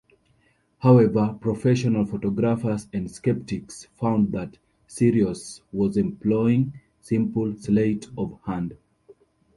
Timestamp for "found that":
3.99-4.57